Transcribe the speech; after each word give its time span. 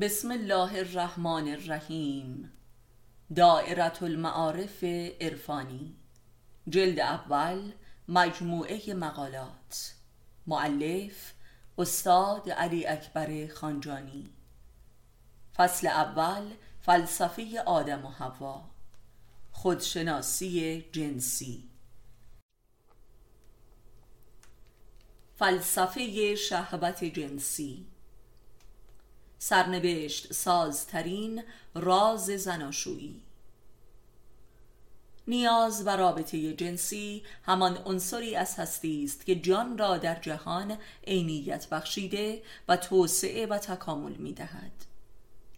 بسم 0.00 0.32
الله 0.32 0.78
الرحمن 0.78 1.48
الرحیم. 1.48 2.52
دائرة 3.36 3.98
المعارف 4.02 4.84
عرفانی. 5.20 5.96
جلد 6.68 7.00
اول 7.00 7.72
مجموعه 8.08 8.80
مقالات. 8.88 9.92
معلف 10.46 11.34
استاد 11.78 12.50
علی 12.50 12.86
اکبر 12.86 13.46
خانجانی. 13.54 14.30
فصل 15.56 15.86
اول 15.86 16.50
فلسفه 16.80 17.62
آدم 17.66 18.04
و 18.04 18.08
حوا. 18.08 18.70
خودشناسی 19.52 20.84
جنسی. 20.92 21.68
فلسفه 25.36 26.34
شهوت 26.34 27.04
جنسی. 27.04 27.91
سرنوشت 29.44 30.32
سازترین 30.32 31.42
راز 31.74 32.24
زناشویی 32.24 33.22
نیاز 35.28 35.86
و 35.86 35.96
رابطه 35.96 36.52
جنسی 36.52 37.22
همان 37.42 37.78
عنصری 37.86 38.36
از 38.36 38.58
هستی 38.58 39.04
است 39.04 39.26
که 39.26 39.34
جان 39.34 39.78
را 39.78 39.98
در 39.98 40.14
جهان 40.20 40.78
عینیت 41.06 41.68
بخشیده 41.68 42.42
و 42.68 42.76
توسعه 42.76 43.46
و 43.46 43.58
تکامل 43.58 44.12
می 44.12 44.32
دهد. 44.32 44.72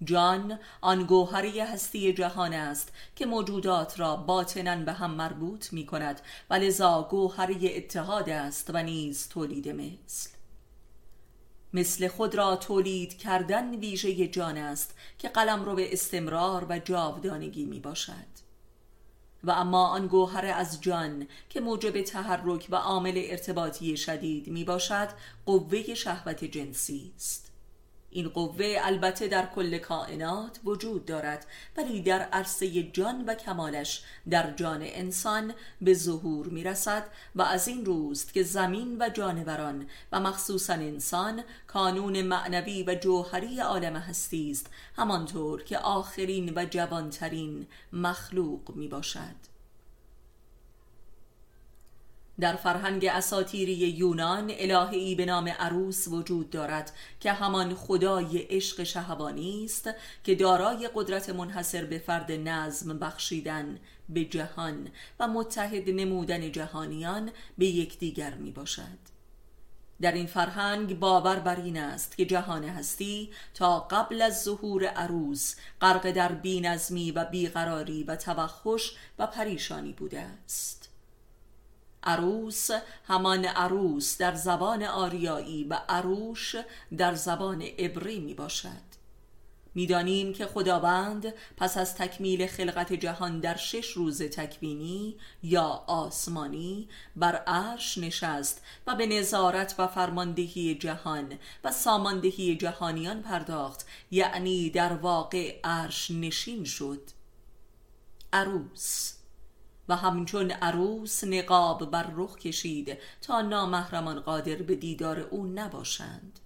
جان 0.04 0.58
آن 0.80 1.04
گوهری 1.04 1.60
هستی 1.60 2.12
جهان 2.12 2.52
است 2.52 2.92
که 3.16 3.26
موجودات 3.26 4.00
را 4.00 4.16
باطنا 4.16 4.76
به 4.76 4.92
هم 4.92 5.10
مربوط 5.10 5.72
می 5.72 5.86
کند 5.86 6.20
و 6.50 6.54
لذا 6.54 7.08
گوهری 7.10 7.76
اتحاد 7.76 8.28
است 8.28 8.70
و 8.74 8.82
نیز 8.82 9.28
تولید 9.28 9.68
مثل 9.68 10.33
مثل 11.74 12.08
خود 12.08 12.34
را 12.34 12.56
تولید 12.56 13.18
کردن 13.18 13.74
ویژه 13.74 14.28
جان 14.28 14.56
است 14.56 14.94
که 15.18 15.28
قلم 15.28 15.64
رو 15.64 15.74
به 15.74 15.92
استمرار 15.92 16.66
و 16.68 16.78
جاودانگی 16.78 17.64
می 17.64 17.80
باشد. 17.80 18.44
و 19.44 19.50
اما 19.50 19.86
آن 19.86 20.06
گوهر 20.06 20.46
از 20.46 20.80
جان 20.80 21.26
که 21.50 21.60
موجب 21.60 22.02
تحرک 22.02 22.66
و 22.70 22.76
عامل 22.76 23.22
ارتباطی 23.24 23.96
شدید 23.96 24.48
می 24.48 24.64
باشد 24.64 25.08
قوه 25.46 25.94
شهوت 25.94 26.44
جنسی 26.44 27.12
است. 27.16 27.43
این 28.14 28.28
قوه 28.28 28.76
البته 28.80 29.28
در 29.28 29.46
کل 29.46 29.78
کائنات 29.78 30.60
وجود 30.64 31.04
دارد 31.04 31.46
ولی 31.76 32.02
در 32.02 32.20
عرصه 32.22 32.82
جان 32.82 33.24
و 33.24 33.34
کمالش 33.34 34.02
در 34.30 34.50
جان 34.50 34.80
انسان 34.82 35.54
به 35.80 35.94
ظهور 35.94 36.46
می 36.46 36.64
رسد 36.64 37.06
و 37.34 37.42
از 37.42 37.68
این 37.68 37.84
روست 37.84 38.34
که 38.34 38.42
زمین 38.42 38.96
و 39.00 39.08
جانوران 39.08 39.86
و 40.12 40.20
مخصوصا 40.20 40.72
انسان 40.72 41.42
کانون 41.66 42.22
معنوی 42.22 42.82
و 42.82 42.94
جوهری 42.94 43.60
عالم 43.60 43.96
هستی 43.96 44.50
است 44.50 44.70
همانطور 44.96 45.62
که 45.62 45.78
آخرین 45.78 46.52
و 46.56 46.64
جوانترین 46.64 47.66
مخلوق 47.92 48.76
می 48.76 48.88
باشد 48.88 49.53
در 52.40 52.56
فرهنگ 52.56 53.04
اساتیری 53.06 53.72
یونان 53.72 54.52
الهی 54.58 55.14
به 55.14 55.26
نام 55.26 55.48
عروس 55.48 56.08
وجود 56.08 56.50
دارد 56.50 56.92
که 57.20 57.32
همان 57.32 57.74
خدای 57.74 58.38
عشق 58.38 58.82
شهوانی 58.82 59.64
است 59.64 59.90
که 60.24 60.34
دارای 60.34 60.90
قدرت 60.94 61.30
منحصر 61.30 61.84
به 61.84 61.98
فرد 61.98 62.32
نظم 62.32 62.98
بخشیدن 62.98 63.78
به 64.08 64.24
جهان 64.24 64.88
و 65.20 65.28
متحد 65.28 65.90
نمودن 65.90 66.52
جهانیان 66.52 67.30
به 67.58 67.66
یکدیگر 67.66 68.34
می 68.34 68.50
باشد 68.50 69.14
در 70.00 70.12
این 70.12 70.26
فرهنگ 70.26 70.98
باور 70.98 71.36
بر 71.36 71.60
این 71.60 71.76
است 71.76 72.16
که 72.16 72.24
جهان 72.24 72.64
هستی 72.64 73.30
تا 73.54 73.80
قبل 73.80 74.22
از 74.22 74.42
ظهور 74.42 74.84
عروس 74.84 75.54
غرق 75.80 76.10
در 76.10 76.32
بینظمی 76.32 77.10
و 77.10 77.24
بیقراری 77.24 78.04
و 78.04 78.16
توخش 78.16 78.92
و 79.18 79.26
پریشانی 79.26 79.92
بوده 79.92 80.20
است. 80.20 80.83
عروس 82.04 82.70
همان 83.06 83.44
عروس 83.44 84.18
در 84.18 84.34
زبان 84.34 84.82
آریایی 84.82 85.64
و 85.64 85.80
عروش 85.88 86.56
در 86.98 87.14
زبان 87.14 87.62
عبری 87.62 88.20
می 88.20 88.34
باشد 88.34 88.94
می‌دانیم 89.74 90.32
که 90.32 90.46
خداوند 90.46 91.34
پس 91.56 91.78
از 91.78 91.94
تکمیل 91.94 92.46
خلقت 92.46 92.92
جهان 92.92 93.40
در 93.40 93.56
شش 93.56 93.90
روز 93.90 94.22
تکوینی 94.22 95.16
یا 95.42 95.84
آسمانی 95.86 96.88
بر 97.16 97.36
عرش 97.36 97.98
نشست 97.98 98.62
و 98.86 98.94
به 98.94 99.06
نظارت 99.06 99.74
و 99.78 99.86
فرماندهی 99.86 100.74
جهان 100.74 101.38
و 101.64 101.72
ساماندهی 101.72 102.56
جهانیان 102.56 103.22
پرداخت 103.22 103.86
یعنی 104.10 104.70
در 104.70 104.92
واقع 104.92 105.60
عرش 105.64 106.10
نشین 106.10 106.64
شد. 106.64 107.00
عروس 108.32 109.12
و 109.88 109.96
همچون 109.96 110.50
عروس 110.50 111.24
نقاب 111.24 111.90
بر 111.90 112.10
رخ 112.16 112.36
کشید 112.36 112.98
تا 113.22 113.40
نامحرمان 113.40 114.20
قادر 114.20 114.56
به 114.56 114.74
دیدار 114.74 115.20
او 115.20 115.46
نباشند. 115.46 116.40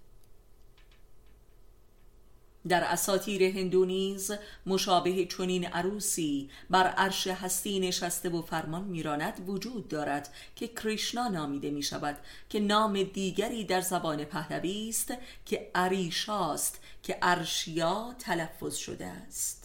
در 2.67 2.83
اساتیر 2.83 3.43
هندو 3.43 3.85
نیز 3.85 4.31
مشابه 4.65 5.25
چنین 5.25 5.65
عروسی 5.65 6.49
بر 6.69 6.87
عرش 6.87 7.27
هستی 7.27 7.79
نشسته 7.79 8.29
و 8.29 8.41
فرمان 8.41 8.83
میراند 8.83 9.49
وجود 9.49 9.87
دارد 9.87 10.33
که 10.55 10.67
کریشنا 10.67 11.27
نامیده 11.27 11.71
می 11.71 11.83
شود 11.83 12.17
که 12.49 12.59
نام 12.59 13.03
دیگری 13.03 13.63
در 13.63 13.81
زبان 13.81 14.23
پهلوی 14.23 14.89
است 14.89 15.13
که 15.45 15.71
عریشاست 15.75 16.79
که 17.03 17.17
ارشیا 17.21 18.15
تلفظ 18.19 18.75
شده 18.75 19.05
است. 19.05 19.58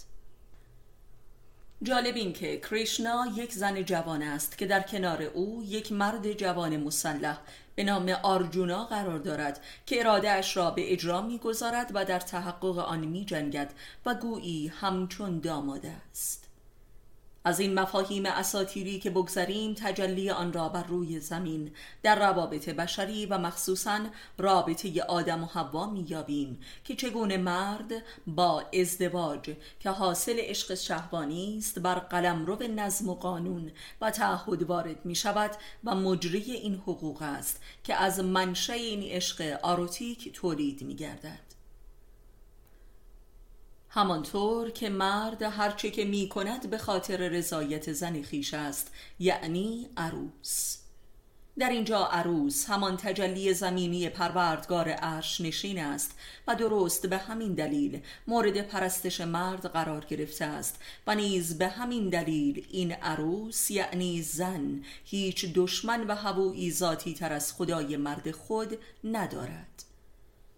جالب 1.84 2.16
این 2.16 2.32
که 2.32 2.60
کریشنا 2.60 3.26
یک 3.36 3.52
زن 3.52 3.82
جوان 3.82 4.22
است 4.22 4.58
که 4.58 4.66
در 4.66 4.80
کنار 4.80 5.22
او 5.22 5.64
یک 5.68 5.92
مرد 5.92 6.32
جوان 6.32 6.76
مسلح 6.76 7.38
به 7.74 7.84
نام 7.84 8.08
آرجونا 8.08 8.84
قرار 8.84 9.18
دارد 9.18 9.60
که 9.86 10.00
اراده 10.00 10.30
اش 10.30 10.56
را 10.56 10.70
به 10.70 10.92
اجرا 10.92 11.22
می‌گذارد 11.22 11.90
و 11.94 12.04
در 12.04 12.20
تحقق 12.20 12.78
آن 12.78 13.00
می 13.00 13.24
جنگد 13.24 13.74
و 14.06 14.14
گویی 14.14 14.68
همچون 14.68 15.40
داماده 15.40 15.92
است. 16.10 16.43
از 17.46 17.60
این 17.60 17.74
مفاهیم 17.74 18.26
اساتیری 18.26 18.98
که 18.98 19.10
بگذریم 19.10 19.74
تجلی 19.74 20.30
آن 20.30 20.52
را 20.52 20.68
بر 20.68 20.82
روی 20.82 21.20
زمین. 21.20 21.70
در 22.02 22.18
روابط 22.18 22.68
بشری 22.68 23.26
و 23.26 23.38
مخصوصا 23.38 24.00
رابطه 24.38 25.02
آدم 25.02 25.44
و 25.44 25.46
حوا 25.46 25.90
میابیم 25.90 26.60
که 26.84 26.96
چگونه 26.96 27.36
مرد 27.36 27.92
با 28.26 28.64
ازدواج 28.80 29.50
که 29.80 29.90
حاصل 29.90 30.36
عشق 30.38 30.74
شهوانی 30.74 31.58
است 31.58 31.78
بر 31.78 31.94
قلم 31.94 32.46
رو 32.46 32.56
به 32.56 32.68
نظم 32.68 33.08
و 33.08 33.14
قانون 33.14 33.72
و 34.00 34.10
تعهد 34.10 34.62
وارد 34.62 35.06
می 35.06 35.14
شود 35.14 35.50
و 35.84 35.94
مجری 35.94 36.52
این 36.52 36.74
حقوق 36.74 37.22
است 37.22 37.62
که 37.84 37.94
از 37.94 38.20
منشه 38.20 38.72
این 38.72 39.02
عشق 39.02 39.58
آروتیک 39.62 40.32
تولید 40.32 40.82
می 40.82 40.94
گردد 40.94 41.43
همانطور 43.94 44.70
که 44.70 44.88
مرد 44.88 45.42
هرچه 45.42 45.90
که 45.90 46.04
می 46.04 46.28
کند 46.28 46.70
به 46.70 46.78
خاطر 46.78 47.16
رضایت 47.16 47.92
زن 47.92 48.22
خیش 48.22 48.54
است 48.54 48.92
یعنی 49.18 49.88
عروس. 49.96 50.78
در 51.58 51.68
اینجا 51.68 52.06
عروس 52.06 52.64
همان 52.64 52.96
تجلی 52.96 53.54
زمینی 53.54 54.08
پروردگار 54.08 54.88
عرش 54.88 55.40
نشین 55.40 55.78
است 55.78 56.18
و 56.46 56.54
درست 56.54 57.06
به 57.06 57.18
همین 57.18 57.54
دلیل 57.54 58.00
مورد 58.26 58.60
پرستش 58.60 59.20
مرد 59.20 59.66
قرار 59.66 60.04
گرفته 60.04 60.44
است 60.44 60.78
و 61.06 61.14
نیز 61.14 61.58
به 61.58 61.68
همین 61.68 62.08
دلیل 62.08 62.66
این 62.70 62.92
عروس 62.92 63.70
یعنی 63.70 64.22
زن 64.22 64.82
هیچ 65.04 65.52
دشمن 65.54 66.06
و 66.06 66.14
هوایی 66.14 66.72
ذاتی 66.72 67.14
تر 67.14 67.32
از 67.32 67.52
خدای 67.52 67.96
مرد 67.96 68.30
خود 68.30 68.78
ندارد. 69.04 69.93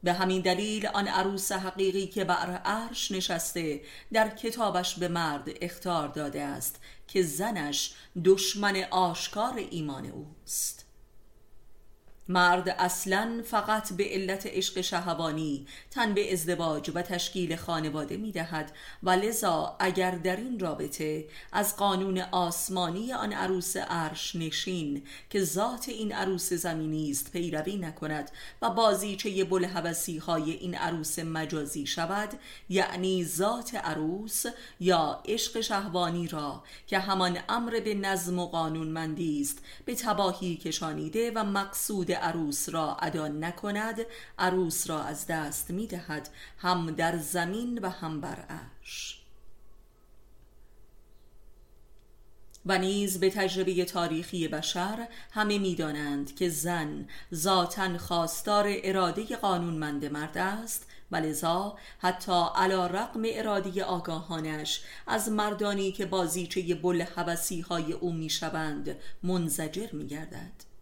به 0.06 0.12
همین 0.12 0.43
دلیل 0.43 0.87
آن 0.87 1.09
عروس 1.09 1.53
حقیقی 1.53 2.06
که 2.06 2.25
بر 2.25 2.50
عرش 2.65 3.12
نشسته 3.12 3.80
در 4.13 4.28
کتابش 4.28 4.98
به 4.98 5.09
مرد 5.09 5.48
اختار 5.60 6.09
داده 6.09 6.42
است 6.42 6.80
که 7.09 7.22
زنش 7.22 7.95
دشمن 8.25 8.84
آشکار 8.91 9.66
ایمان 9.71 10.07
اوست. 10.07 10.85
مرد 12.28 12.69
اصلا 12.69 13.43
فقط 13.45 13.93
به 13.93 14.05
علت 14.05 14.47
عشق 14.47 14.81
شهوانی 14.81 15.67
تن 15.91 16.15
به 16.15 16.33
ازدواج 16.33 16.91
و 16.95 17.03
تشکیل 17.03 17.57
خانواده 17.57 18.17
می 18.17 18.33
دهد 18.33 18.73
و 19.03 19.11
لذا 19.11 19.77
اگر 19.78 20.11
در 20.11 20.37
این 20.37 20.59
رابطه 20.59 21.25
از 21.53 21.77
قانون 21.77 22.19
آسمانی 22.19 23.13
آن 23.13 23.33
عروس 23.33 23.77
عرش 23.77 24.37
نشین 24.37 25.03
که 25.31 25.43
ذات 25.43 25.89
این 25.89 26.13
عروس 26.13 26.53
زمینی 26.53 27.11
است 27.11 27.33
پیروی 27.33 27.77
نکند 27.77 28.31
و 28.63 28.71
بازیچه 28.71 29.45
بلحوثی 29.45 30.19
های 30.19 30.51
این 30.51 30.75
عروس 30.75 31.19
مجازی 31.19 31.87
شود 31.87 32.28
یعنی 32.69 33.25
ذات 33.25 33.75
عروس 33.75 34.45
یا 34.81 35.23
عشق 35.25 35.61
شهوانی 35.61 36.28
را 36.28 36.63
که 36.87 36.99
همان 36.99 37.39
امر 37.49 37.81
به 37.81 37.95
نظم 37.95 38.39
و 38.39 38.47
قانون 38.47 38.89
مندی 38.89 39.41
است 39.41 39.59
به 39.84 39.95
تباهی 39.95 40.57
کشانیده 40.57 41.33
و 41.34 41.45
مقصود 41.45 42.16
عروس 42.16 42.68
را 42.68 42.97
ادا 42.97 43.28
نکند 43.28 44.01
عروس 44.39 44.91
را 44.91 45.03
از 45.03 45.27
دست 45.27 45.71
می 45.71 45.86
دهد 45.86 46.28
هم 46.59 46.91
در 46.91 47.18
زمین 47.18 47.78
و 47.78 47.89
هم 47.89 48.21
بر 48.21 48.41
عرش. 48.48 49.22
و 52.66 52.78
نیز 52.78 53.21
به 53.21 53.30
تجربه 53.30 53.84
تاریخی 53.84 54.48
بشر 54.48 55.09
همه 55.33 55.59
می‌دانند 55.59 56.34
که 56.34 56.48
زن 56.48 57.09
ذاتا 57.34 57.98
خواستار 57.98 58.66
اراده 58.68 59.36
قانونمند 59.36 60.04
مرد 60.04 60.39
است 60.39 60.86
و 61.10 61.16
لذا 61.16 61.78
حتی 61.98 62.45
علا 62.54 62.86
رقم 62.86 63.22
اراده 63.24 63.84
آگاهانش 63.84 64.83
از 65.07 65.28
مردانی 65.28 65.92
که 65.92 66.07
بازیچه 66.07 66.74
بل 66.74 67.03
حوثی 67.03 67.60
های 67.60 67.92
او 67.92 68.13
می‌شوند 68.13 68.97
منزجر 69.22 69.92
میگردد. 69.92 70.76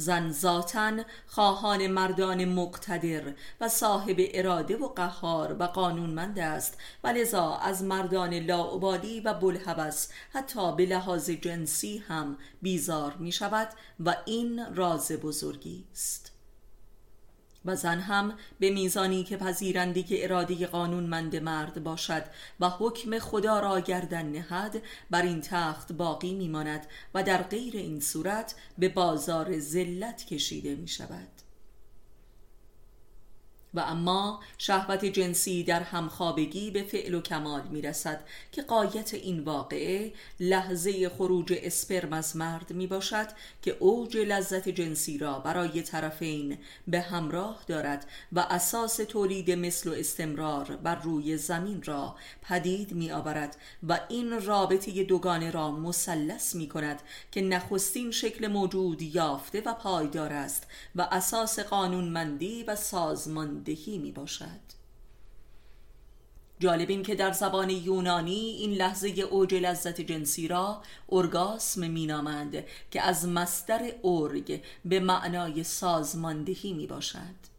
زن 0.00 0.32
ذاتن 0.32 1.04
خواهان 1.26 1.86
مردان 1.86 2.44
مقتدر 2.44 3.34
و 3.60 3.68
صاحب 3.68 4.16
اراده 4.18 4.76
و 4.76 4.88
قهار 4.88 5.56
و 5.58 5.62
قانونمند 5.62 6.38
است. 6.38 6.78
و 7.04 7.08
لذا 7.08 7.54
از 7.54 7.82
مردان 7.82 8.34
لاعبالی 8.34 9.20
و 9.20 9.34
بلحوث 9.34 10.08
حتی 10.32 10.76
به 10.76 10.86
لحاظ 10.86 11.30
جنسی 11.30 11.98
هم 11.98 12.38
بیزار 12.62 13.14
می 13.14 13.32
شود 13.32 13.68
و 14.00 14.16
این 14.26 14.74
راز 14.74 15.12
بزرگی 15.12 15.84
است. 15.92 16.37
و 17.64 17.76
زن 17.76 18.00
هم 18.00 18.34
به 18.58 18.70
میزانی 18.70 19.24
که 19.24 19.36
پذیرنده 19.36 20.02
که 20.02 20.24
اراده 20.24 20.66
قانونمند 20.66 21.36
مرد 21.36 21.84
باشد 21.84 22.24
و 22.60 22.68
حکم 22.68 23.18
خدا 23.18 23.60
را 23.60 23.80
گردن 23.80 24.26
نهد 24.26 24.82
بر 25.10 25.22
این 25.22 25.40
تخت 25.40 25.92
باقی 25.92 26.34
میماند 26.34 26.86
و 27.14 27.22
در 27.22 27.42
غیر 27.42 27.76
این 27.76 28.00
صورت 28.00 28.54
به 28.78 28.88
بازار 28.88 29.58
ذلت 29.58 30.24
کشیده 30.24 30.74
می 30.74 30.88
شود 30.88 31.47
و 33.74 33.80
اما 33.80 34.40
شهوت 34.58 35.04
جنسی 35.04 35.64
در 35.64 35.82
همخوابگی 35.82 36.70
به 36.70 36.82
فعل 36.82 37.14
و 37.14 37.20
کمال 37.20 37.62
می 37.62 37.82
رسد 37.82 38.20
که 38.52 38.62
قایت 38.62 39.14
این 39.14 39.40
واقعه 39.40 40.12
لحظه 40.40 41.08
خروج 41.08 41.54
اسپرم 41.62 42.12
از 42.12 42.36
مرد 42.36 42.72
می 42.72 42.86
باشد 42.86 43.26
که 43.62 43.76
اوج 43.78 44.16
لذت 44.16 44.68
جنسی 44.68 45.18
را 45.18 45.38
برای 45.38 45.82
طرفین 45.82 46.58
به 46.88 47.00
همراه 47.00 47.64
دارد 47.66 48.06
و 48.32 48.40
اساس 48.40 48.96
تولید 48.96 49.50
مثل 49.50 49.90
و 49.90 49.92
استمرار 49.92 50.64
بر 50.64 50.94
روی 50.94 51.36
زمین 51.36 51.82
را 51.82 52.16
پدید 52.42 52.92
می 52.92 53.12
آورد 53.12 53.56
و 53.88 54.00
این 54.08 54.44
رابطه 54.44 55.04
دوگانه 55.04 55.50
را 55.50 55.70
مسلس 55.70 56.54
می 56.54 56.68
کند 56.68 57.02
که 57.32 57.40
نخستین 57.40 58.10
شکل 58.10 58.46
موجود 58.46 59.02
یافته 59.02 59.60
و 59.60 59.74
پایدار 59.74 60.32
است 60.32 60.66
و 60.96 61.08
اساس 61.12 61.58
قانونمندی 61.58 62.62
و 62.62 62.76
سازمان 62.76 63.57
دهی 63.62 63.98
می 63.98 64.12
باشد. 64.12 64.78
جالب 66.60 66.90
این 66.90 67.02
که 67.02 67.14
در 67.14 67.32
زبان 67.32 67.70
یونانی 67.70 68.56
این 68.60 68.72
لحظه 68.72 69.08
اوج 69.08 69.54
لذت 69.54 70.00
جنسی 70.00 70.48
را 70.48 70.82
ارگاسم 71.08 71.88
مینامند 71.90 72.64
که 72.90 73.02
از 73.02 73.28
مستر 73.28 73.92
ارگ 74.04 74.62
به 74.84 75.00
معنای 75.00 75.64
سازماندهی 75.64 76.72
می 76.72 76.86
باشد. 76.86 77.57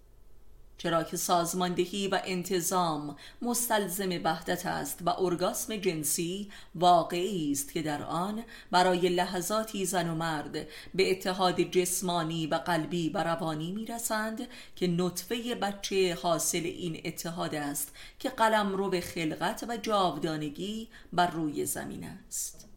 چرا 0.79 1.03
که 1.03 1.17
سازماندهی 1.17 2.07
و 2.07 2.21
انتظام 2.25 3.15
مستلزم 3.41 4.09
وحدت 4.23 4.65
است 4.65 4.99
و 5.05 5.09
ارگاسم 5.09 5.75
جنسی 5.75 6.51
واقعی 6.75 7.51
است 7.51 7.71
که 7.71 7.81
در 7.81 8.03
آن 8.03 8.43
برای 8.71 9.09
لحظاتی 9.09 9.85
زن 9.85 10.09
و 10.09 10.15
مرد 10.15 10.67
به 10.93 11.11
اتحاد 11.11 11.61
جسمانی 11.61 12.47
و 12.47 12.55
قلبی 12.55 13.09
و 13.09 13.23
روانی 13.23 13.71
می‌رسند 13.71 14.47
که 14.75 14.87
نطفه 14.87 15.55
بچه 15.55 16.17
حاصل 16.21 16.63
این 16.63 17.01
اتحاد 17.05 17.55
است 17.55 17.95
که 18.19 18.29
قلم 18.29 18.75
رو 18.75 18.89
به 18.89 19.01
خلقت 19.01 19.65
و 19.69 19.77
جاودانگی 19.77 20.87
بر 21.13 21.31
روی 21.31 21.65
زمین 21.65 22.03
است. 22.03 22.68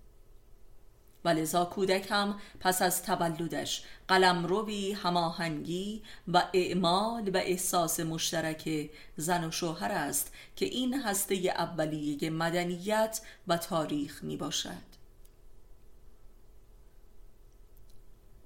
و 1.25 1.29
لذا 1.29 1.65
کودک 1.65 2.13
پس 2.61 2.83
از 2.83 3.03
تولدش 3.03 3.83
قلم 4.09 4.47
روی 4.47 4.93
هماهنگی 4.93 6.03
و 6.29 6.43
اعمال 6.53 7.29
و 7.29 7.37
احساس 7.37 8.01
مشترک 8.01 8.91
زن 9.17 9.45
و 9.45 9.51
شوهر 9.51 9.93
است 9.93 10.33
که 10.57 10.67
این 10.67 11.03
هسته 11.03 11.35
اولیه 11.35 12.31
مدنیت 12.31 13.21
و 13.49 13.57
تاریخ 13.57 14.25
می 14.25 14.37
باشد 14.37 14.92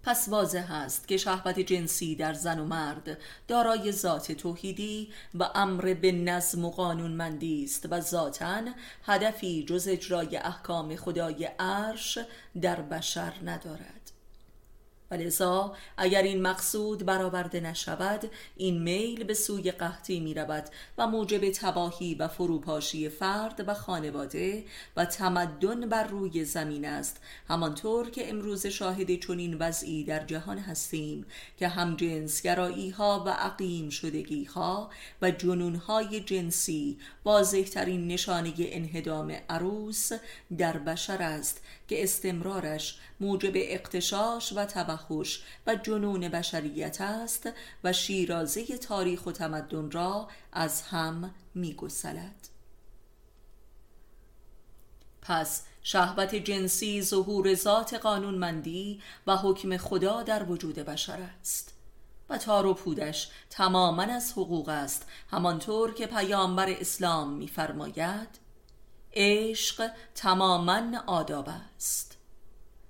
پس 0.07 0.29
واضح 0.29 0.73
است 0.73 1.09
که 1.09 1.17
شهوت 1.17 1.61
جنسی 1.61 2.15
در 2.15 2.33
زن 2.33 2.59
و 2.59 2.65
مرد 2.65 3.19
دارای 3.49 3.93
ذات 3.93 4.33
توحیدی 4.33 5.09
و 5.35 5.51
امر 5.55 5.95
به 5.95 6.13
نظم 6.13 6.65
و 6.65 6.71
قانونمندی 6.71 7.65
است 7.65 7.87
و 7.91 8.01
ذاتا 8.01 8.63
هدفی 9.05 9.65
جز 9.65 9.89
اجرای 9.89 10.37
احکام 10.37 10.97
خدای 10.97 11.45
عرش 11.59 12.19
در 12.63 12.81
بشر 12.81 13.33
ندارد. 13.45 14.13
ولذا 15.11 15.77
اگر 15.97 16.23
این 16.23 16.43
مقصود 16.43 17.07
برآورده 17.07 17.61
نشود 17.61 18.31
این 18.57 18.83
میل 18.83 19.25
به 19.25 19.35
سوی 19.35 19.71
قحطی 19.71 20.21
می 20.21 20.35
رود 20.35 20.65
و 20.99 21.07
موجب 21.07 21.51
تباهی 21.51 22.15
و 22.15 22.29
فروپاشی 22.29 23.09
فرد 23.09 23.65
و 23.69 23.75
خانواده 23.75 24.65
و 24.97 25.05
تمدن 25.05 25.89
بر 25.89 26.05
روی 26.05 26.45
زمین 26.45 26.85
است. 26.85 27.21
همانطور 27.49 28.11
که 28.11 28.31
امروز 28.31 28.67
شاهد 28.67 29.21
چنین 29.21 29.55
وضعی 29.55 30.05
در 30.05 30.25
جهان 30.25 30.59
هستیم 30.59 31.27
که 31.59 31.69
هم 31.69 31.97
جنسگرایی 31.97 32.91
ها 32.91 33.25
و 33.27 33.29
عقیم 33.31 33.91
شدگی 33.91 34.45
ها 34.45 34.91
و 35.23 35.31
جنون 35.31 35.75
های 35.75 36.21
جنسی 36.21 36.99
واضحترین 37.25 38.09
نشانه 38.09 38.53
انهدام 38.59 39.37
عروس 39.49 40.13
در 40.59 40.79
بشر 40.79 41.23
است 41.23 41.63
که 41.89 42.03
استمرارش 42.03 42.99
موجب 43.21 43.53
اقتشاش 43.55 44.53
و 44.57 44.65
توحش 44.97 45.43
و 45.67 45.77
جنون 45.77 46.29
بشریت 46.29 47.01
است 47.01 47.49
و 47.85 47.93
شیرازه 47.93 48.79
تاریخ 48.79 49.27
و 49.27 49.33
تمدن 49.33 49.91
را 49.91 50.29
از 50.53 50.83
هم 50.83 51.35
میگسلد. 51.55 52.49
پس 55.23 55.63
شهوت 55.83 56.35
جنسی 56.35 57.03
ظهور 57.03 57.55
ذات 57.55 57.95
قانونمندی 57.95 59.03
و 59.27 59.37
حکم 59.37 59.77
خدا 59.77 60.23
در 60.23 60.43
وجود 60.43 60.75
بشر 60.75 61.19
است 61.41 61.75
و 62.29 62.39
تار 62.39 62.67
و 62.67 62.75
پودش 62.75 63.31
تماما 63.51 64.03
از 64.03 64.33
حقوق 64.33 64.69
است 64.69 65.07
همانطور 65.31 65.95
که 65.95 66.07
پیامبر 66.07 66.71
اسلام 66.71 67.33
میفرماید 67.33 68.29
عشق 69.13 69.91
تماما 70.15 70.83
آداب 71.07 71.49
است. 71.49 72.16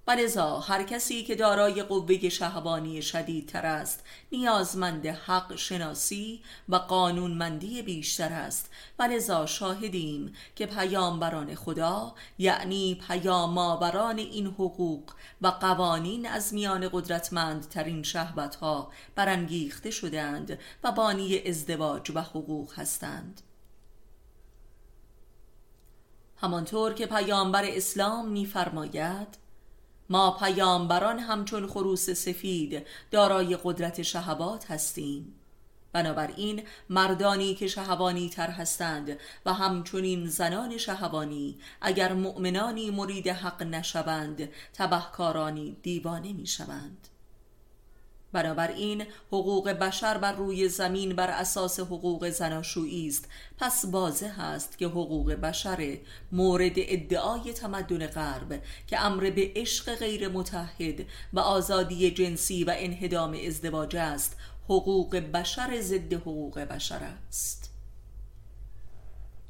و 0.08 0.60
هر 0.60 0.82
کسی 0.82 1.25
که 1.25 1.34
دارای 1.34 1.82
قوه 1.82 2.28
شهوانی 2.28 3.02
شدیدتر 3.02 3.66
است 3.66 4.04
نیازمند 4.32 5.06
حق 5.06 5.56
شناسی 5.56 6.42
و 6.68 6.76
قانونمندی 6.76 7.82
بیشتر 7.82 8.32
است. 8.32 8.70
و 8.98 9.02
لذا 9.02 9.46
شاهدیم 9.46 10.34
که 10.56 10.66
پیامبران 10.66 11.54
خدا 11.54 12.14
یعنی 12.38 13.00
پیامآوران 13.08 14.18
این 14.18 14.46
حقوق 14.46 15.12
و 15.42 15.46
قوانین 15.46 16.26
از 16.26 16.54
میان 16.54 16.88
قدرتمندترین 16.92 18.02
شهوت 18.02 18.54
ها 18.54 18.92
برانگیخته 19.14 19.90
شدند 19.90 20.58
و 20.84 20.92
بانی 20.92 21.38
ازدواج 21.38 22.12
و 22.14 22.20
حقوق 22.20 22.78
هستند. 22.78 23.40
همانطور 26.36 26.92
که 26.92 27.06
پیامبر 27.06 27.64
اسلام 27.64 28.28
میفرماید 28.28 29.46
ما 30.10 30.30
پیامبران 30.30 31.18
همچون 31.18 31.66
خروس 31.66 32.10
سفید 32.10 32.86
دارای 33.10 33.58
قدرت 33.64 34.02
شهوات 34.02 34.70
هستیم. 34.70 35.34
بنابراین 35.92 36.62
مردانی 36.90 37.54
که 37.54 37.66
شهوانی 37.66 38.28
تر 38.28 38.50
هستند 38.50 39.18
و 39.46 39.52
همچنین 39.52 40.28
زنان 40.28 40.78
شهوانی 40.78 41.58
اگر 41.80 42.12
مؤمنانی 42.12 42.90
مرید 42.90 43.28
حق 43.28 43.62
نشوند 43.62 44.48
تبهکارانی 44.75 45.76
دیوانه 45.82 46.32
می‌شوند. 46.32 47.08
بنابراین 48.33 49.04
حقوق 49.28 49.68
بشر 49.71 50.18
بر 50.18 50.33
روی 50.33 50.68
زمین 50.68 51.16
بر 51.16 51.30
اساس 51.30 51.80
حقوق 51.80 52.30
زناشویی 52.30 53.09
است. 53.09 53.28
پس 53.59 53.85
واضح 53.90 54.40
است 54.40 54.78
که 54.78 54.87
حقوق 54.87 55.33
بشر 55.33 55.99
مورد 56.33 56.75
ادعای 56.76 57.52
تمدن 57.52 58.06
غرب 58.06 58.62
که 58.87 59.00
امر 59.00 59.30
به 59.30 59.52
عشق 59.56 59.95
غیر 59.95 60.28
متحد 60.28 61.06
و 61.33 61.40
آزادی 61.40 62.11
جنسی 62.11 62.64
و 62.64 62.75
انهدام 62.76 63.37
ازدواج 63.47 63.97
است 63.97 64.37
حقوق 64.64 65.16
بشر 65.16 65.80
ضد 65.80 66.12
حقوق 66.12 66.59
بشر 66.59 67.00
است. 67.28 67.66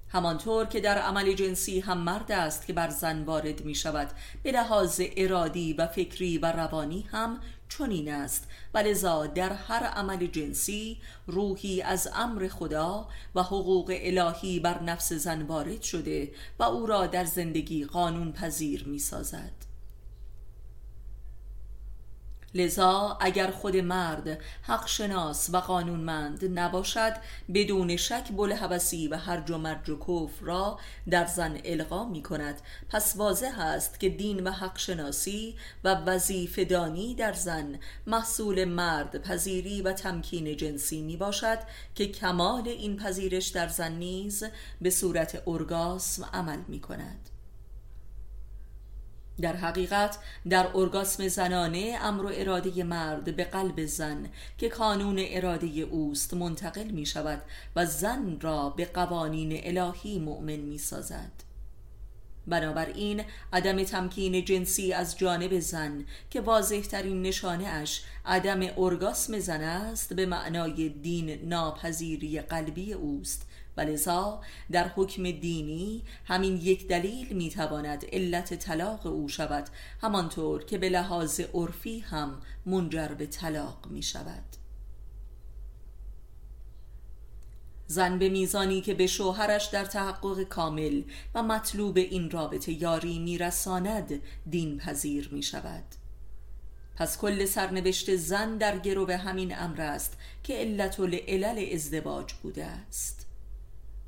همانطور 0.08 0.66
که 0.66 0.80
در 0.80 0.98
عمل 0.98 1.32
جنسی 1.32 1.80
هم 1.80 1.98
مرد 1.98 2.32
است 2.32 2.66
که 2.66 2.72
بر 2.72 2.88
زن 2.88 3.22
وارد 3.22 3.64
می 3.64 3.74
شود 3.74 4.10
به 4.42 4.52
لحاظ 4.52 5.00
ارادی 5.16 5.72
و 5.72 5.86
فکری 5.86 6.38
و 6.38 6.52
روانی 6.52 7.08
هم 7.12 7.40
چنین 7.68 8.12
است. 8.12 8.48
و 8.74 8.78
لذا 8.78 9.26
در 9.26 9.52
هر 9.52 9.84
عمل 9.84 10.26
جنسی 10.26 10.98
روحی 11.26 11.82
از 11.82 12.08
امر 12.14 12.48
خدا 12.48 13.08
و 13.34 13.42
حقوق 13.42 13.92
الهی 13.98 14.60
بر 14.60 14.82
نفس 14.82 15.12
زن 15.12 15.42
وارد 15.42 15.82
شده 15.82 16.32
و 16.58 16.62
او 16.62 16.86
را 16.86 17.06
در 17.06 17.24
زندگی 17.24 17.84
قانون 17.84 18.32
پذیر 18.32 18.84
می 18.88 18.98
سازد 18.98 19.65
لذا 22.56 23.18
اگر 23.20 23.50
خود 23.50 23.76
مرد 23.76 24.38
حق 24.62 24.86
شناس 24.86 25.50
و 25.52 25.56
قانونمند 25.56 26.58
نباشد 26.58 27.12
بدون 27.54 27.96
شک 27.96 28.32
بلحبسی 28.32 29.08
و 29.08 29.16
هر 29.16 29.56
مرج 29.56 29.90
و 29.90 29.98
کفر 29.98 30.44
را 30.44 30.78
در 31.10 31.26
زن 31.26 31.58
القا 31.64 32.04
می 32.04 32.22
کند. 32.22 32.60
پس 32.88 33.16
واضح 33.16 33.60
است 33.60 34.00
که 34.00 34.08
دین 34.08 34.46
و 34.46 34.50
حق 34.50 34.78
شناسی 34.78 35.56
و 35.84 35.94
وظیفه 35.94 36.64
دانی 36.64 37.14
در 37.14 37.32
زن 37.32 37.78
محصول 38.06 38.64
مرد 38.64 39.22
پذیری 39.22 39.82
و 39.82 39.92
تمکین 39.92 40.56
جنسی 40.56 41.02
می 41.02 41.16
باشد 41.16 41.58
که 41.94 42.06
کمال 42.06 42.68
این 42.68 42.96
پذیرش 42.96 43.48
در 43.48 43.68
زن 43.68 43.92
نیز 43.92 44.44
به 44.80 44.90
صورت 44.90 45.42
ارگاسم 45.46 46.24
عمل 46.32 46.58
می 46.68 46.80
کند. 46.80 47.35
در 49.40 49.56
حقیقت 49.56 50.18
در 50.48 50.68
ارگاسم 50.74 51.28
زنانه 51.28 51.98
امر 52.02 52.24
و 52.24 52.30
اراده 52.34 52.84
مرد 52.84 53.36
به 53.36 53.44
قلب 53.44 53.84
زن 53.86 54.28
که 54.58 54.68
کانون 54.68 55.16
اراده 55.18 55.66
اوست 55.66 56.34
منتقل 56.34 56.90
می 56.90 57.06
شود 57.06 57.42
و 57.76 57.86
زن 57.86 58.38
را 58.40 58.70
به 58.70 58.84
قوانین 58.84 59.60
الهی 59.64 60.18
مؤمن 60.18 60.56
می 60.56 60.78
سازد 60.78 61.46
بنابراین 62.46 63.22
عدم 63.52 63.84
تمکین 63.84 64.44
جنسی 64.44 64.92
از 64.92 65.18
جانب 65.18 65.58
زن 65.58 66.04
که 66.30 66.40
واضح 66.40 66.80
ترین 66.80 67.22
نشانه 67.22 67.66
اش 67.66 68.02
عدم 68.24 68.60
ارگاسم 68.76 69.38
زن 69.38 69.60
است 69.60 70.14
به 70.14 70.26
معنای 70.26 70.88
دین 70.88 71.48
ناپذیری 71.48 72.40
قلبی 72.40 72.92
اوست 72.92 73.46
و 73.76 73.80
لذا 73.80 74.40
در 74.70 74.88
حکم 74.88 75.30
دینی 75.30 76.02
همین 76.24 76.56
یک 76.56 76.88
دلیل 76.88 77.36
می‌تواند 77.36 78.04
علت 78.12 78.54
طلاق 78.54 79.06
او 79.06 79.28
شود 79.28 79.68
همانطور 80.00 80.64
که 80.64 80.78
به 80.78 80.88
لحاظ 80.88 81.40
عرفی 81.54 81.98
هم 81.98 82.40
منجر 82.66 83.08
به 83.08 83.26
طلاق 83.26 83.86
می 83.90 84.02
شود 84.02 84.44
زن 87.86 88.18
به 88.18 88.28
میزانی 88.28 88.80
که 88.80 88.94
به 88.94 89.06
شوهرش 89.06 89.66
در 89.66 89.84
تحقق 89.84 90.42
کامل 90.42 91.02
و 91.34 91.42
مطلوب 91.42 91.96
این 91.96 92.30
رابطه 92.30 92.72
یاری 92.72 93.18
میرساند 93.18 94.22
دین 94.50 94.78
پذیر 94.78 95.28
می 95.32 95.42
شود 95.42 95.84
پس 96.96 97.18
کل 97.18 97.44
سرنوشت 97.44 98.16
زن 98.16 98.56
در 98.56 98.78
گرو 98.78 99.12
همین 99.12 99.58
امر 99.58 99.80
است 99.80 100.18
که 100.42 100.54
علت 100.54 101.00
العلل 101.00 101.74
ازدواج 101.74 102.32
بوده 102.32 102.64
است. 102.64 103.26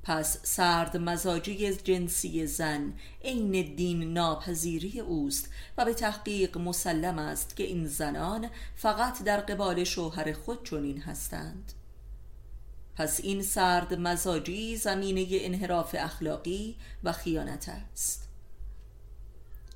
پس 0.09 0.39
سرد 0.43 0.97
مزاجی 0.97 1.75
جنسی 1.75 2.47
زن 2.47 2.93
عین 3.25 3.75
دین 3.75 4.13
ناپذیری 4.13 5.01
اوست 5.01 5.51
و 5.79 5.85
به 5.85 5.95
تحقیق 5.95 6.59
مسلم 6.59 7.19
است 7.19 7.57
که 7.57 7.65
این 7.65 7.87
زنان 7.87 8.51
فقط 8.77 9.23
در 9.23 9.41
قبال 9.41 9.85
شوهر 9.85 10.33
خود 10.33 10.65
چنین 10.65 11.01
هستند. 11.01 11.73
پس 12.97 13.21
این 13.21 13.43
سرد 13.43 13.95
مزاجی 13.95 14.77
زمینه 14.77 15.27
انحراف 15.31 15.97
اخلاقی 15.99 16.77
و 17.05 17.13
خیانت 17.13 17.69
است. 17.69 18.28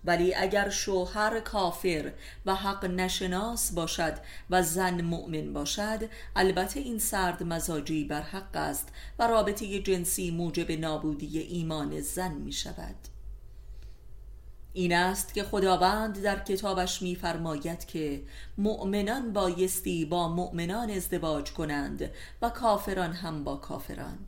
ولی 0.04 0.34
اگر 0.34 0.70
شوهر 0.70 1.40
کافر 1.40 2.12
و 2.46 2.54
حق 2.54 2.84
نشناس 2.84 3.72
باشد 3.72 4.14
و 4.50 4.62
زن 4.62 5.00
مؤمن 5.00 5.52
باشد 5.52 6.08
البته 6.36 6.80
این 6.80 6.98
سرد 6.98 7.42
مزاجی 7.42 8.04
بر 8.04 8.22
حق 8.22 8.56
است 8.56 8.88
و 9.18 9.26
رابطه 9.26 9.78
جنسی 9.78 10.30
موجب 10.30 10.72
نابودی 10.72 11.38
ایمان 11.38 12.00
زن 12.00 12.32
می 12.32 12.52
شود. 12.52 12.96
این 14.72 14.92
است 14.92 15.34
که 15.34 15.42
خداوند 15.42 16.22
در 16.22 16.38
کتابش 16.44 17.02
میفرماید 17.02 17.86
که 17.86 18.22
مؤمنان 18.58 19.32
بایستی 19.32 20.04
با 20.04 20.28
مؤمنان 20.28 20.90
ازدواج 20.90 21.52
کنند 21.52 22.10
و 22.42 22.50
کافران 22.50 23.12
هم 23.12 23.44
با 23.44 23.56
کافران. 23.56 24.18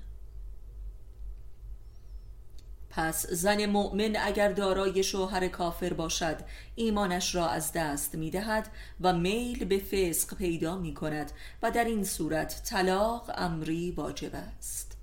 پس 2.97 3.27
زن 3.27 3.67
مؤمن 3.67 4.17
اگر 4.17 4.53
دارای 4.53 5.03
شوهر 5.03 5.49
کافر 5.49 5.93
باشد 5.93 6.37
ایمانش 6.75 7.35
را 7.35 7.49
از 7.49 7.73
دست 7.73 8.15
می 8.15 8.31
دهد 8.31 8.69
و 9.01 9.13
میل 9.13 9.65
به 9.65 9.79
فسق 9.79 10.37
پیدا 10.37 10.77
می 10.77 10.95
کند 10.95 11.33
و 11.63 11.71
در 11.71 11.85
این 11.85 12.05
صورت 12.05 12.63
طلاق 12.65 13.31
امری 13.35 13.91
واجب 13.91 14.31
است. 14.35 14.94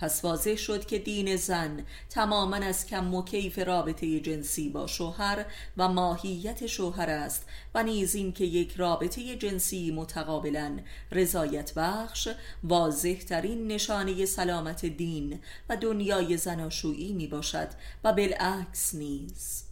پس 0.00 0.24
واضح 0.24 0.56
شد 0.56 0.86
که 0.86 0.98
دین 0.98 1.36
زن 1.36 1.84
تماما 2.10 2.56
از 2.56 2.86
کم 2.86 3.14
و 3.14 3.24
کیف 3.24 3.58
رابطه 3.58 4.20
جنسی 4.20 4.68
با 4.68 4.86
شوهر 4.86 5.44
و 5.76 5.88
ماهیت 5.88 6.66
شوهر 6.66 7.10
است 7.10 7.46
و 7.74 7.82
نیز 7.82 8.14
این 8.14 8.32
که 8.32 8.44
یک 8.44 8.74
رابطه 8.76 9.36
جنسی 9.36 9.90
متقابلا 9.90 10.78
رضایت 11.12 11.74
بخش 11.74 12.28
واضح 12.64 13.14
ترین 13.14 13.66
نشانه 13.66 14.26
سلامت 14.26 14.86
دین 14.86 15.40
و 15.68 15.76
دنیای 15.76 16.36
زناشویی 16.36 17.12
می 17.12 17.26
باشد 17.26 17.68
و 18.04 18.12
بالعکس 18.12 18.94
نیز. 18.94 19.69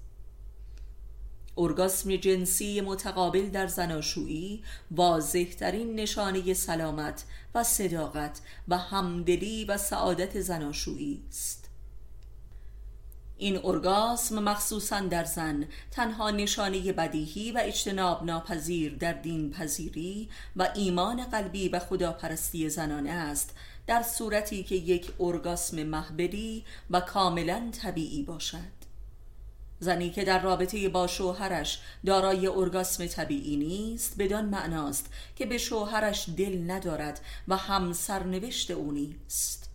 ارگاسم 1.59 2.17
جنسی 2.17 2.81
متقابل 2.81 3.51
در 3.51 3.67
زناشویی 3.67 4.63
واضح 4.91 5.45
ترین 5.45 5.95
نشانه 5.95 6.55
سلامت 6.55 7.25
و 7.55 7.65
صداقت 7.65 8.41
و 8.69 8.79
همدلی 8.79 9.65
و 9.65 9.77
سعادت 9.77 10.41
زناشویی 10.41 11.23
است. 11.29 11.69
این 13.41 13.61
ارگاسم 13.65 14.39
مخصوصا 14.39 15.01
در 15.01 15.25
زن 15.25 15.65
تنها 15.91 16.31
نشانه 16.31 16.93
بدیهی 16.93 17.53
و 17.53 17.61
اجتناب 17.65 18.25
ناپذیر 18.25 18.95
در 18.95 19.13
دین 19.13 19.51
پذیری 19.51 20.29
و 20.57 20.69
ایمان 20.75 21.25
قلبی 21.25 21.69
و 21.69 21.79
خداپرستی 21.79 22.69
زنانه 22.69 23.11
است 23.11 23.55
در 23.87 24.03
صورتی 24.03 24.63
که 24.63 24.75
یک 24.75 25.13
ارگاسم 25.21 25.83
محبلی 25.83 26.65
و 26.91 27.01
کاملا 27.01 27.71
طبیعی 27.83 28.23
باشد. 28.23 28.78
زنی 29.81 30.11
که 30.11 30.25
در 30.25 30.43
رابطه 30.43 30.89
با 30.89 31.07
شوهرش 31.07 31.81
دارای 32.07 32.47
ارگاسم 32.47 33.07
طبیعی 33.07 33.57
نیست 33.57 34.15
بدان 34.19 34.45
معناست 34.45 35.07
که 35.37 35.47
به 35.47 35.59
شوهرش 35.59 36.29
دل 36.37 36.71
ندارد 36.71 37.21
و 37.49 37.57
هم 37.57 37.93
سرنوشت 37.93 38.71
او 38.71 38.93
نیست. 38.93 39.71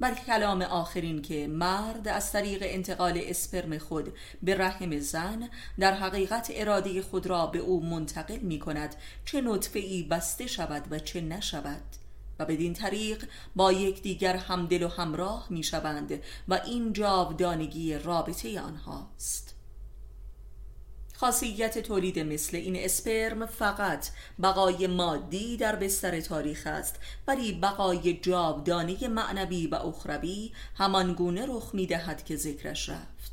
بلکه 0.00 0.24
کلام 0.24 0.62
آخرین 0.62 1.22
که 1.22 1.46
مرد 1.46 2.08
از 2.08 2.32
طریق 2.32 2.62
انتقال 2.62 3.20
اسپرم 3.24 3.78
خود 3.78 4.12
به 4.42 4.54
رحم 4.54 4.98
زن 4.98 5.48
در 5.78 5.94
حقیقت 5.94 6.50
اراده 6.54 7.02
خود 7.02 7.26
را 7.26 7.46
به 7.46 7.58
او 7.58 7.86
منتقل 7.86 8.38
می 8.38 8.58
کند 8.58 8.94
چه 9.24 9.40
نطفه 9.40 9.78
ای 9.78 10.02
بسته 10.02 10.46
شود 10.46 10.84
و 10.90 10.98
چه 10.98 11.20
نشود. 11.20 11.82
و 12.40 12.44
بدین 12.44 12.74
طریق 12.74 13.24
با 13.56 13.72
یکدیگر 13.72 14.36
همدل 14.36 14.82
و 14.82 14.88
همراه 14.88 15.46
می 15.50 15.62
شوند 15.62 16.22
و 16.48 16.54
این 16.54 16.92
جاودانگی 16.92 17.94
رابطه 17.94 18.60
آنهاست. 18.60 19.54
خاصیت 21.20 21.78
تولید 21.78 22.18
مثل 22.18 22.56
این 22.56 22.76
اسپرم 22.76 23.46
فقط 23.46 24.08
بقای 24.42 24.86
مادی 24.86 25.56
در 25.56 25.76
بستر 25.76 26.20
تاریخ 26.20 26.62
است 26.66 26.96
ولی 27.26 27.52
بقای 27.52 28.12
جاودانه 28.12 29.08
معنوی 29.08 29.66
و 29.66 29.74
اخروی 29.74 30.52
همان 30.74 31.14
گونه 31.14 31.46
رخ 31.48 31.70
می 31.74 31.86
دهد 31.86 32.24
که 32.24 32.36
ذکرش 32.36 32.88
رفت. 32.88 33.29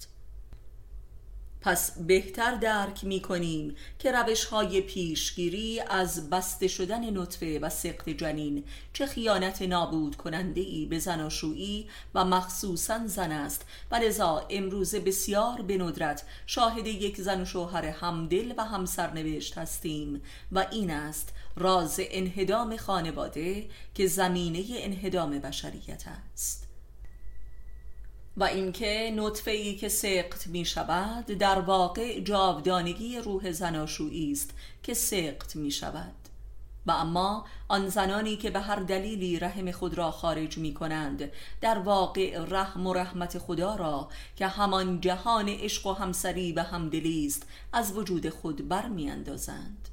پس 1.62 2.00
بهتر 2.00 2.56
درک 2.56 3.04
می 3.04 3.20
کنیم 3.20 3.76
که 4.00 4.12
روش 4.12 4.46
های 4.46 4.82
پیشگیری 4.82 5.80
از 5.80 6.30
بسته 6.30 6.68
شدن 6.68 7.18
نطفه 7.18 7.60
و 7.60 7.70
سقط 7.70 8.10
جنین 8.10 8.64
چه 8.94 9.06
خیانت 9.06 9.62
نابود 9.62 10.16
کننده 10.16 10.62
ای 10.62 10.86
به 10.86 11.00
زناشویی 11.00 11.88
و 12.16 12.26
مخصوصا 12.26 13.08
زن 13.08 13.32
است. 13.32 13.66
و 13.92 13.96
لذا 13.96 14.48
امروز 14.50 14.96
بسیار 14.96 15.62
به 15.62 15.78
ندرت 15.78 16.24
شاهد 16.46 16.88
یک 16.88 17.22
زن 17.22 17.42
و 17.42 17.46
شوهر 17.46 17.86
همدل 17.86 18.54
و 18.58 18.66
همسرنوشت 18.66 19.58
هستیم 19.58 20.22
و 20.52 20.66
این 20.72 20.92
است 20.92 21.34
راز 21.56 22.00
انهدام 22.00 22.78
خانواده 22.78 23.70
که 23.94 24.08
زمینه 24.08 24.66
انهدام 24.70 25.40
بشریت 25.40 26.04
است. 26.34 26.67
و 28.38 28.44
اینکه 28.44 29.14
نطفه 29.16 29.52
ای 29.52 29.76
که 29.76 29.90
سقط 29.90 30.48
می 30.48 30.66
شود 30.66 31.26
در 31.26 31.60
واقع 31.60 32.20
جاودانگی 32.20 33.18
روح 33.18 33.52
زناشویی 33.52 34.32
است 34.32 34.54
که 34.84 34.94
سقط 34.94 35.56
می 35.56 35.72
شود 35.72 36.14
و 36.86 36.92
اما 36.92 37.46
آن 37.68 37.90
زنانی 37.90 38.38
که 38.38 38.50
به 38.50 38.60
هر 38.60 38.76
دلیلی 38.76 39.40
رحم 39.40 39.72
خود 39.72 39.98
را 39.98 40.12
خارج 40.12 40.58
می 40.58 40.74
کنند 40.74 41.32
در 41.62 41.80
واقع 41.80 42.46
رحم 42.48 42.88
و 42.88 42.94
رحمت 42.94 43.38
خدا 43.38 43.76
را 43.76 44.10
که 44.36 44.48
همان 44.48 45.02
جهان 45.02 45.50
عشق 45.50 45.88
و 45.88 45.94
همسری 45.94 46.52
و 46.52 46.60
همدلی 46.60 47.28
است 47.28 47.44
از 47.74 47.98
وجود 47.98 48.30
خود 48.30 48.68
برمیاندازند. 48.68 49.90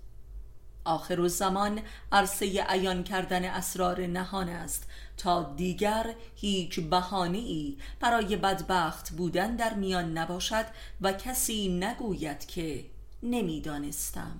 آخر 0.84 1.20
و 1.20 1.28
زمان 1.28 1.80
عرصه 2.12 2.64
عیان 2.68 3.04
کردن 3.04 3.44
اسرار 3.44 4.06
نهان 4.06 4.48
است. 4.48 4.88
تا 5.16 5.54
دیگر 5.56 6.14
هیچ 6.36 6.80
بهانه 6.80 7.38
ای 7.38 7.76
برای 8.00 8.36
بدبخت 8.36 9.10
بودن 9.10 9.56
در 9.56 9.74
میان 9.74 10.18
نباشد 10.18 10.66
و 11.00 11.12
کسی 11.12 11.68
نگوید 11.68 12.46
که 12.46 12.84
نمی‌دانستم. 13.22 14.36